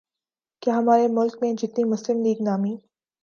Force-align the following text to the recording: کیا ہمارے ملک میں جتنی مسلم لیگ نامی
کیا 0.61 0.73
ہمارے 0.77 1.07
ملک 1.07 1.37
میں 1.41 1.53
جتنی 1.53 1.83
مسلم 1.83 2.21
لیگ 2.21 2.41
نامی 2.41 2.75